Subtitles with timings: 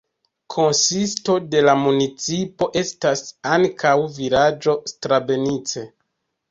[0.53, 3.23] Konsisto de la municipo estas
[3.59, 5.91] ankaŭ vilaĝo Strabenice.